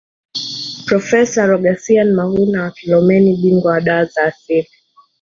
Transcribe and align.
Profesa 0.87 1.45
Rogasian 1.45 2.11
Mahuna 2.15 2.63
wa 2.63 2.71
Kilomeni 2.71 3.37
bingwa 3.37 3.71
wa 3.71 3.81
dawa 3.81 4.05
za 4.05 4.23
asili 4.23 4.69